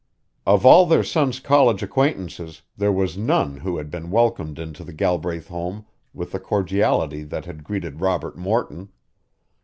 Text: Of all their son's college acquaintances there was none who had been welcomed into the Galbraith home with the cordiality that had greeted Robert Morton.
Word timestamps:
Of 0.47 0.65
all 0.65 0.87
their 0.87 1.03
son's 1.03 1.39
college 1.39 1.83
acquaintances 1.83 2.63
there 2.75 2.91
was 2.91 3.19
none 3.19 3.57
who 3.57 3.77
had 3.77 3.91
been 3.91 4.09
welcomed 4.09 4.57
into 4.57 4.83
the 4.83 4.93
Galbraith 4.93 5.49
home 5.49 5.85
with 6.11 6.31
the 6.31 6.39
cordiality 6.39 7.21
that 7.25 7.45
had 7.45 7.63
greeted 7.63 8.01
Robert 8.01 8.35
Morton. 8.35 8.89